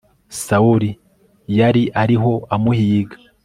[0.43, 0.91] sawuli
[1.59, 3.17] yari ariho amuhiga